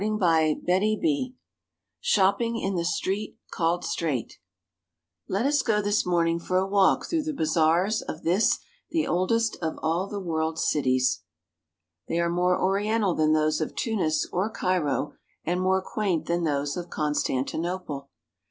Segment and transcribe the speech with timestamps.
[0.01, 0.65] 213 CHAPTER
[1.05, 1.35] XXVI
[1.99, 4.33] SHOPPING IN THE STREET CALLED STRAIGHT
[5.29, 8.57] Cus go this morning for a walk through the ba zaars of this
[8.89, 11.21] the oldest of all the world's cities.
[12.07, 16.75] They are more oriental than those of Tunis or Cairo and more quaint than those
[16.75, 18.07] of Constan tinople.